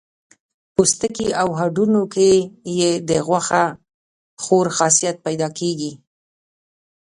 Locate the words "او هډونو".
1.41-2.01